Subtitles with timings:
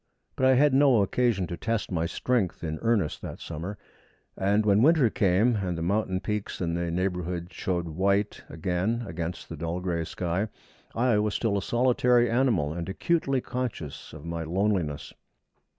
[0.35, 3.77] But I had no occasion to test my strength in earnest that summer,
[4.35, 9.47] and when winter came, and the mountain peaks in the neighbourhood showed white again against
[9.47, 10.47] the dull gray sky,
[10.95, 15.13] I was still a solitary animal, and acutely conscious of my loneliness.